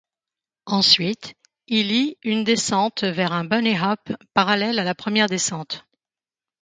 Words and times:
Ensuite, 0.65 1.35
il 1.67 1.91
y 1.91 2.17
une 2.23 2.43
descente 2.43 3.03
vers 3.03 3.33
un 3.33 3.43
bunny 3.45 3.79
hop 3.79 4.13
parallèle 4.33 4.79
à 4.79 4.83
la 4.83 4.95
première 4.95 5.27
descente. 5.29 5.85